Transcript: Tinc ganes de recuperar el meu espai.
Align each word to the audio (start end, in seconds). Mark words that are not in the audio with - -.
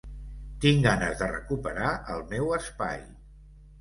Tinc 0.63 0.79
ganes 0.85 1.19
de 1.21 1.29
recuperar 1.33 1.91
el 2.15 2.25
meu 2.35 2.53
espai. 2.59 3.05